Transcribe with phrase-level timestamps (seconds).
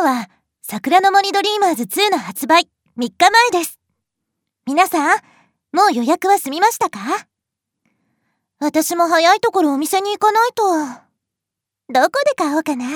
[0.00, 0.30] 今日は
[0.62, 3.80] 桜の森ドリーマーズ2の発売3日前です。
[4.64, 5.18] 皆さん、
[5.72, 7.00] もう予約は済みましたか？
[8.60, 10.62] 私も早いところお店に行かないと。
[11.92, 12.86] どこで買おうかな？